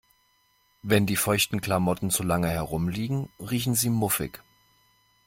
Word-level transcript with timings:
Wenn 0.81 1.05
die 1.05 1.15
feuchten 1.15 1.61
Klamotten 1.61 2.09
zu 2.09 2.23
lange 2.23 2.49
herumliegen, 2.49 3.29
riechen 3.39 3.75
sie 3.75 3.91
muffig. 3.91 4.41